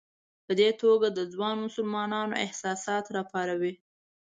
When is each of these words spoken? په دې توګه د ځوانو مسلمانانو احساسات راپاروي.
په 0.45 0.51
دې 0.59 0.69
توګه 0.81 1.07
د 1.11 1.19
ځوانو 1.33 1.61
مسلمانانو 1.65 2.39
احساسات 2.45 3.05
راپاروي. 3.15 3.73